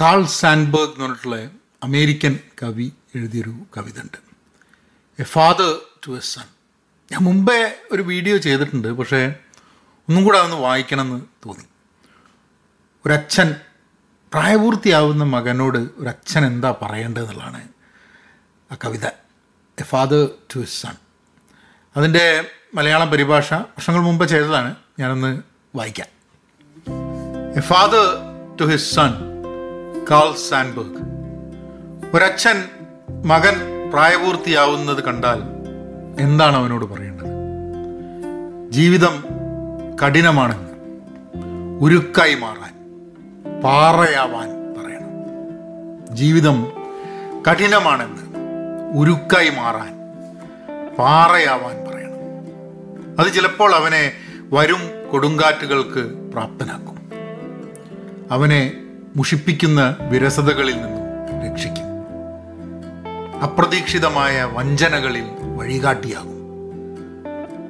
[0.00, 1.50] Call Sandberg എന്ന് പറഞ്ഞിട്ടുള്ള
[1.82, 4.18] American കവി എഴുതിയൊരു കവിത ഉണ്ട്
[5.20, 6.46] a father to a son
[7.12, 9.34] ഞാൻ മുമ്പേ ഒരു വീഡിയോ ചെയ്തിട്ടുണ്ട് പക്ഷേ
[10.08, 11.64] ഒന്നും കൂടെ അതൊന്ന് വായിക്കണമെന്ന് തോന്നി.
[13.06, 13.54] ഒരച്ഛൻ
[14.32, 17.68] പ്രായപൂർത്തിയാവുന്ന മകനോട് ഒരച്ഛൻ എന്താ പറയേണ്ടതെന്നുള്ളതാണ്
[18.72, 19.06] ആ കവിത.
[19.78, 20.94] A father to a son
[21.96, 24.74] അതിന്റെ മലയാളം പരിഭാഷ വർഷങ്ങൾ മുമ്പ് ചെയ്തതാണ്.
[24.98, 25.42] ഞാനൊന്ന്
[25.74, 26.06] വായിക്കാം.
[27.56, 28.04] A father
[28.60, 29.27] to his son
[30.10, 31.02] Carl Sandburg
[32.16, 32.64] ഒരച്ഛൻ
[33.24, 33.56] മകൻ
[33.92, 35.42] പ്രായപൂർത്തിയാവുന്നത് കണ്ടാൽ
[36.20, 37.26] എന്താണ് അവനോട് പറയേണ്ടത്?
[38.70, 39.24] ജീവിതം
[40.04, 40.70] കഠിനമാണെന്ന്
[41.80, 42.74] ഉരുക്കായി മാറാൻ
[43.60, 44.48] പാറയാവാൻ
[44.78, 45.12] പറയണം.
[46.16, 46.72] ജീവിതം
[47.50, 48.22] കഠിനമാണെന്ന്
[48.98, 49.94] ഉരുക്കായി മാറാൻ
[50.98, 52.14] പാറയാവാൻ പറയണം.
[53.20, 54.12] അത് ചിലപ്പോൾ അവനെ
[54.52, 56.98] വരും കൊടുങ്കാറ്റുകൾക്ക് പ്രാപ്തനാക്കും.
[58.30, 58.87] അവനെ
[59.18, 61.84] മുഷിപ്പിക്കുന്ന വിരസതകളിൽ നിന്നും രക്ഷിക്കും.
[63.42, 65.24] അപ്രതീക്ഷിതമായ വഞ്ചനകളിൽ
[65.56, 66.34] വഴികാട്ടിയാകും.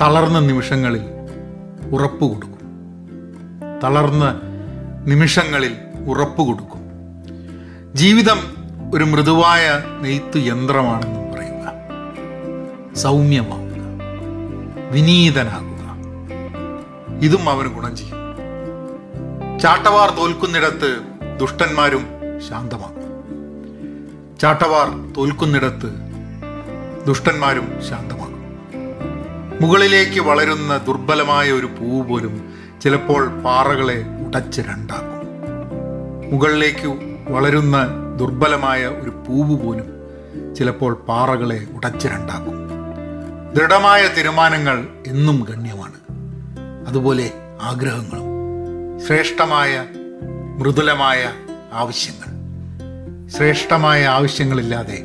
[0.00, 1.00] തളർന്ന നിമിഷങ്ങളിൽ
[1.92, 2.58] ഉറപ്പ് കൊടുക്കും.
[3.84, 4.40] തളർന്ന
[5.06, 6.80] നിമിഷങ്ങളിൽ ഉറപ്പ് കൊടുക്കും.
[7.94, 8.38] ജീവിതം
[8.94, 11.72] ഒരു മൃദുവായ നെയ്ത്ത് യന്ത്രമാണെന്നും പറയുക.
[12.94, 13.72] സൗമ്യമാവുക.
[14.90, 15.72] വിനീതനാകുക.
[17.20, 18.18] ഇതും അവന് ഗുണം ചെയ്യും.
[19.60, 22.06] ചാട്ടവാർ തോൽക്കുന്നിടത്ത് ദുഷ്ടന്മാരും
[22.48, 23.02] ശാന്തമാകും
[24.40, 25.90] ചാട്ടവാർ തോൽക്കുന്നിടത്ത്
[27.06, 28.32] ദുഷ്ടന്മാരും ശാന്തമാകും
[29.60, 32.52] മുകളിലേക്ക് വളരുന്ന ദുർബലമായ ഒരു പൂവ് പോലും
[32.82, 35.22] ചിലപ്പോൾ പാറകളെ ഉടച്ച് രണ്ടാക്കും.
[36.32, 36.86] മുകളിലേക്ക്
[37.32, 39.88] വളരുന്ന ദുർബലമായ ഒരു പൂവ് പോലും
[40.54, 42.56] ചിലപ്പോൾ പാറകളെ ഉടച്ച് രണ്ടാക്കും.
[43.54, 45.98] ദൃഢമായ തീരുമാനങ്ങൾ എന്നും ഗണ്യമാണ്.
[46.88, 48.26] അതുപോലെ ആഗ്രഹങ്ങളും
[49.06, 49.86] ശ്രേഷ്ഠമായ
[50.62, 51.32] മൃദുലമായ
[51.72, 52.28] ആവശ്യങ്ങൾ.
[53.28, 55.04] ശ്രേഷ്ഠമായ ആവശ്യങ്ങളില്ലാതെ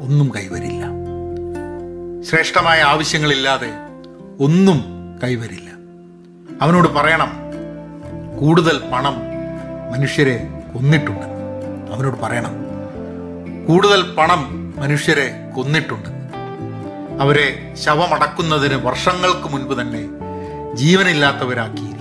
[0.00, 0.84] ഒന്നും കൈവരില്ല.
[2.22, 3.70] ശ്രേഷ്ഠമായ ആവശ്യങ്ങളില്ലാതെ
[4.40, 4.84] ഒന്നും
[5.22, 5.70] കൈവരില്ല.
[6.62, 7.32] അവനോട് പറയണം
[8.40, 9.14] കൂടുതൽ പണം
[9.92, 11.26] മനുഷ്യരെ കൊന്നിട്ടുണ്ട്.
[11.92, 12.54] അവനോട് പറയണം
[13.68, 16.08] കൂടുതൽ പണം മനുഷ്യരെ കൊന്നിട്ടുണ്ട്.
[17.22, 20.08] അവരെ ശവമടക്കുന്നതിന് വർഷങ്ങൾക്ക് മുൻപ് തന്നെ
[20.74, 21.91] ജീവനില്ലാത്തവരാക്കിയിരിക്കുന്നു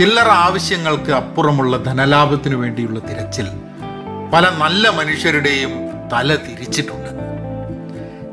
[0.00, 3.46] ചില്ലറ ആവശ്യങ്ങൾക്ക് അപ്പുറമുള്ള ധനലാഭത്തിനു വേണ്ടിയുള്ള തിരച്ചിൽ
[4.32, 5.72] പല നല്ല മനുഷ്യരുടെയും
[6.12, 7.10] തല തിരിച്ചിട്ടുണ്ട്.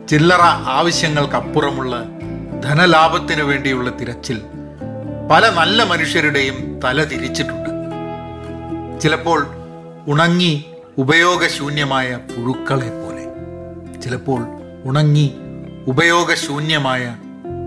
[0.07, 0.41] ചില്ലറ
[0.75, 2.05] ആവശ്യങ്ങൾക്കപ്പുറമുള്ള
[2.63, 4.41] ധനലാഭത്തിനു വേണ്ടിയുള്ള തിരച്ചിൽ
[5.31, 7.69] പല നല്ല മനുഷ്യരുടെയും തല തിരിച്ചിട്ടുണ്ട്.
[8.99, 9.47] ചിലപ്പോൾ
[10.07, 10.65] ഉണങ്ങി
[10.97, 13.25] ഉപയോഗശൂന്യമായ പുഴുക്കളെ പോലെ.
[14.01, 14.47] ചിലപ്പോൾ
[14.85, 15.35] ഉണങ്ങി
[15.87, 17.15] ഉപയോഗശൂന്യമായ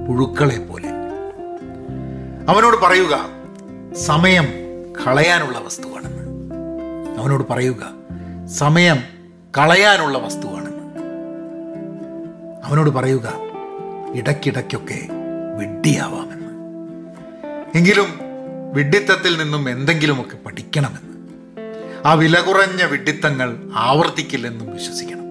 [0.08, 0.88] പുഴുക്കളെ പോലെ.
[2.52, 3.39] അവനോട് പറയുക
[3.94, 4.44] സമയം
[4.92, 6.22] കളയാനുള്ള വസ്തുവാണെന്ന്.
[7.18, 7.92] അവനോട് പറയുക
[8.46, 8.96] സമയം
[9.58, 11.04] കളയാനുള്ള വസ്തുവാണെന്ന്.
[12.64, 13.32] അവനോട് പറയുക
[14.14, 15.08] ഇടയ്ക്കിടയ്ക്കൊക്കെ
[15.58, 16.52] വിഡ്ഢിയാവാമെന്ന്.
[17.74, 18.06] എങ്കിലും
[18.72, 21.28] വിഡ്ഢിത്തത്തിൽ നിന്നും എന്തെങ്കിലുമൊക്കെ പഠിക്കണമെന്ന്.
[22.04, 25.24] ആ വില കുറഞ്ഞ വിഡ്ഢിത്തങ്ങൾ ആവർത്തിക്കില്ലെന്നും വിശ്വസിക്കണം.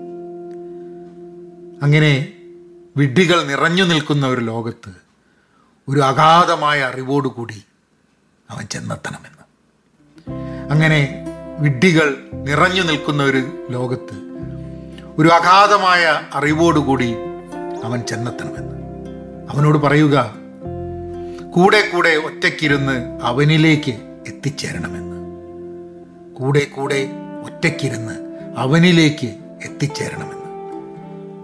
[1.84, 2.34] അങ്ങനെ
[2.98, 4.92] വിഡ്ഢികൾ നിറഞ്ഞു നിൽക്കുന്ന ഒരു ലോകത്ത്
[5.88, 7.64] ഒരു അഗാധമായ അറിവോടുകൂടി
[8.50, 9.40] അവൻ ചെന്നെത്തണമെന്ന്.
[10.72, 11.26] അങ്ങനെ
[11.60, 14.30] വിഡ്ഢികൾ നിറഞ്ഞു നിൽക്കുന്ന ഒരു ലോകത്ത്
[15.18, 17.16] ഒരു അഗാധമായ അറിവോടുകൂടി
[17.84, 18.76] അവൻ ചെന്നെത്തണമെന്ന്.
[19.50, 20.34] അവനോട് പറയുക
[21.52, 23.92] കൂടെ കൂടെ ഒറ്റയ്ക്കിരുന്ന് അവനിലേക്ക്
[24.28, 25.18] എത്തിച്ചേരണമെന്ന്.
[26.36, 27.10] കൂടെ കൂടെ
[27.46, 28.14] ഒറ്റയ്ക്കിരുന്ന്
[28.58, 29.28] അവനിലേക്ക്
[29.66, 30.40] എത്തിച്ചേരണമെന്ന്.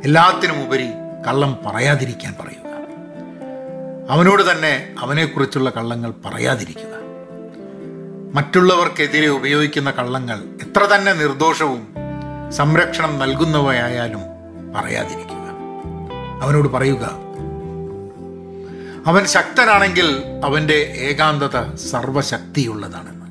[0.03, 0.88] എല്ലാത്തിനും ഉപരി
[1.27, 2.65] കള്ളം പറയാതിരിക്കാൻ പറയുക.
[4.09, 6.94] അവനോട് തന്നെ അവനെക്കുറിച്ചുള്ള കള്ളങ്ങൾ പറയാതിരിക്കുക.
[8.35, 11.94] മറ്റുള്ളവർക്കെതിരെ ഉപയോഗിക്കുന്ന കള്ളങ്ങൾ എത്ര തന്നെ നിർദോഷവും
[12.51, 14.23] സംരക്ഷണം നൽകുന്നവയായാലും
[14.75, 15.46] പറയാതിരിക്കുക.
[16.41, 17.03] അവനോട് പറയുക
[19.07, 20.07] അവൻ ശക്തനാണെങ്കിൽ
[20.45, 23.28] അവന്റെ ഏകാന്തത സർവശക്തിയുള്ളതാണെന്ന്.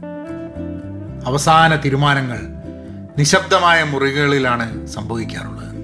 [1.27, 2.41] അവസാന തീരുമാനങ്ങൾ
[3.19, 5.75] നിശബ്ദമായ മുറികളിലാണ് സംഭവിക്കാറുള്ളത്.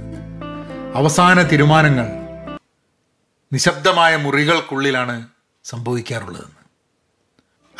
[0.95, 2.09] അവസാന തീരുമാനങ്ങൾ
[3.53, 5.29] നിശബ്ദമായ മുറികൾക്കുള്ളിലാണ്
[5.65, 6.60] സംഭവിക്കാറുള്ളതെന്ന്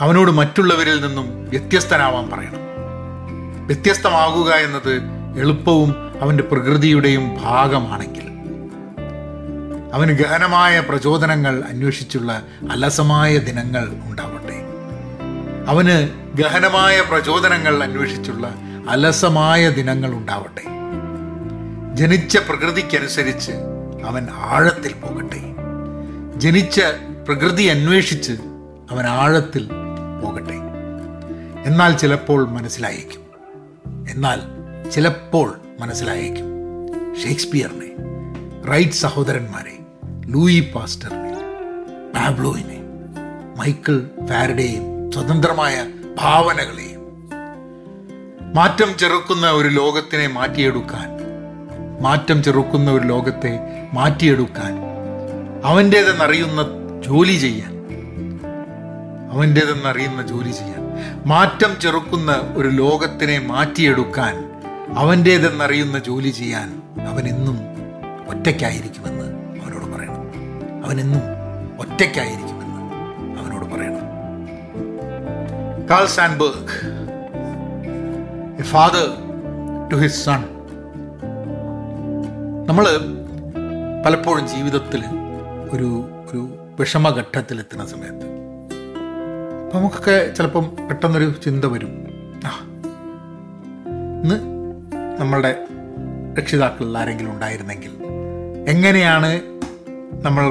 [0.01, 2.61] അവനോട് മറ്റുള്ളവരിൽ നിന്നും വ്യത്യസ്തനാവാൻ പറയണം.
[3.67, 5.01] വ്യത്യസ്തമാകുക എന്നത്
[5.39, 8.23] എളുപ്പവും അവന്റെ പ്രകൃതിയുടെയും ഭാഗമാണെങ്കിൽ.
[9.93, 14.65] അവന് ഗഹനമായ പ്രചോദനങ്ങൾ അന്വേഷിച്ചുള്ള അലസമായ ദിനങ്ങൾ ഉണ്ടാവട്ടെ.
[15.71, 18.55] അവന് ഗഹനമായ പ്രചോദനങ്ങൾ അന്വേഷിച്ചുള്ള
[18.89, 20.63] അലസമായ ദിനങ്ങൾ ഉണ്ടാവട്ടെ.
[21.97, 23.53] ജനിച്ച പ്രകൃതിക്കനുസരിച്ച്
[24.07, 25.55] അവൻ ആഴത്തിൽ പോകട്ടെ.
[26.37, 26.81] ജനിച്ച
[27.29, 28.33] പ്രകൃതി അന്വേഷിച്ച്
[28.91, 29.69] അവൻ ആഴത്തിൽ
[30.23, 30.55] പോകട്ടെ.
[31.65, 33.21] എന്നാൽ ചിലപ്പോൾ മനസ്സിലായേക്കും.
[34.11, 34.41] എന്നാൽ
[34.91, 36.51] ചിലപ്പോൾ മനസ്സിലായേക്കും.
[37.23, 37.97] ഷേക്സ്പിയറിനെ
[38.71, 39.79] റൈറ്റ് സഹോദരന്മാരെ
[40.27, 41.31] ലൂയി പാസ്റ്ററിനെ
[42.15, 42.81] പാബ്ലോയിനെ
[43.57, 45.87] മൈക്കിൾ ഫാരഡേയും സ്വതന്ത്രമായ
[46.21, 47.01] ഭാവനകളെയും.
[48.55, 51.21] മാറ്റം ചെറുക്കുന്ന ഒരു ലോകത്തിനെ മാറ്റിയെടുക്കാൻ
[52.01, 53.61] മാറ്റം ചെറുക്കുന്ന ഒരു ലോകത്തെ
[53.93, 54.79] മാറ്റിയെടുക്കാൻ
[55.65, 56.63] അവന്റേതെന്നറിയുന്ന
[57.07, 57.80] ജോലി ചെയ്യാൻ
[59.31, 60.83] അവന്റേതെന്നറിയുന്ന ജോലി ചെയ്യാൻ
[61.27, 64.51] മാറ്റം ചെറുക്കുന്ന ഒരു ലോകത്തിനെ മാറ്റിയെടുക്കാൻ
[64.99, 67.59] അവന്റേതെന്നറിയുന്ന ജോലി ചെയ്യാൻ അവനെന്നും
[68.29, 69.25] ഒറ്റയ്ക്കായിരിക്കുമെന്ന്
[69.63, 70.23] അവനോട് പറയണം.
[70.85, 71.23] അവനെന്നും
[71.81, 72.81] ഒറ്റയ്ക്കായിരിക്കുമെന്ന്
[73.41, 74.07] അവനോട് പറയണം.
[75.89, 77.01] Carl Sandburg
[78.61, 79.07] a father
[79.93, 80.45] to his son.
[82.67, 82.85] നമ്മൾ
[84.07, 85.05] പലപ്പോഴും ജീവിതത്തിൽ
[85.71, 85.89] ഒരു
[86.31, 86.43] ഒരു
[86.81, 88.40] വിഷമഘട്ടത്തിലെത്തുന്ന സമയത്ത്
[89.75, 92.07] നമുക്കൊക്കെ ചിലപ്പം പെട്ടെന്നൊരു ചിന്ത വരും.
[92.47, 92.61] ആ
[94.23, 94.37] ഇന്ന്
[95.21, 95.65] നമ്മളുടെ
[96.39, 97.91] രക്ഷിതാക്കളിൽ ആരെങ്കിലും ഉണ്ടായിരുന്നെങ്കിൽ
[98.69, 99.41] എങ്ങനെയാണ്
[100.23, 100.45] നമ്മൾ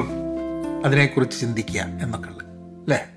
[0.84, 2.44] അതിനെക്കുറിച്ച് ചിന്തിക്കുക എന്നൊക്കെ ഉള്ളത്
[2.82, 3.10] അല്ലേ?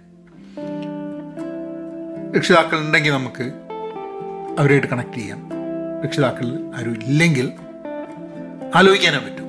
[2.38, 3.52] രക്ഷിതാക്കൾ ഉണ്ടെങ്കിൽ നമുക്ക്
[4.60, 5.50] അവരുമായിട്ട് കണക്ട് ചെയ്യാം.
[6.04, 7.52] രക്ഷിതാക്കൾ ആരും ഇല്ലെങ്കിൽ
[8.76, 9.46] ആലോചിക്കാനേ പറ്റും.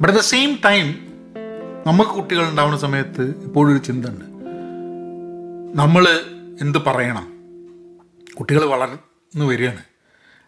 [0.00, 1.12] But at the same time
[1.86, 4.29] നമുക്ക് കുട്ടികൾ ഉണ്ടാവുന്ന സമയത്ത് ഇപ്പോഴൊരു ചിന്ത ഉണ്ട്.
[5.74, 6.08] നമ്മൾ
[6.60, 7.32] എന്ത് പറയണം?
[8.38, 9.84] കുട്ടികൾ വളർന്നു വരികയാണ്.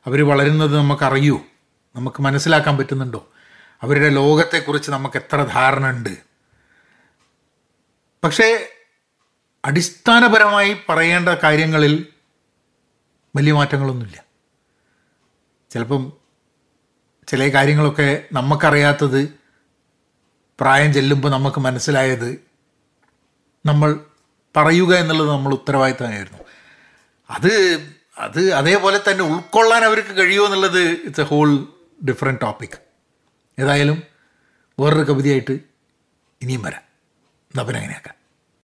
[0.06, 1.40] അവർ വളരുന്നത് നമുക്കറിയൂ?
[1.96, 3.28] നമുക്ക് മനസ്സിലാക്കാൻ പറ്റുന്നുണ്ടോ?
[3.82, 6.18] അവരുടെ ലോകത്തെക്കുറിച്ച് നമുക്ക് എത്ര ധാരണ ഉണ്ട്
[8.24, 8.68] പക്ഷേ
[9.64, 12.06] അടിസ്ഥാനപരമായി പറയേണ്ട കാര്യങ്ങളിൽ
[13.36, 14.24] വലിയ മാറ്റങ്ങളൊന്നുമില്ല.
[15.70, 16.12] ചിലപ്പം
[17.28, 19.34] ചില കാര്യങ്ങളൊക്കെ നമുക്കറിയാത്തത്
[20.60, 22.44] പ്രായം ചെല്ലുമ്പോൾ നമുക്ക് മനസ്സിലായത്
[23.66, 24.00] നമ്മൾ
[24.56, 26.38] പറയുക എന്നുള്ളത് നമ്മൾ ഉത്തരവാദിത്തമായിരുന്നു.
[27.30, 27.52] അത്
[28.18, 31.66] അത് അതേപോലെ തന്നെ ഉൾക്കൊള്ളാൻ അവർക്ക് കഴിയുമോ എന്നുള്ളത് it's a whole
[32.08, 32.78] different topic
[33.58, 34.02] ഏതായാലും
[34.80, 35.52] വേറൊരു കവിതയായിട്ട്
[36.42, 36.80] ഇനിയും വരാം.
[37.50, 38.21] എന്നാൽ പിന്നെ അങ്ങനെയാക്കാം.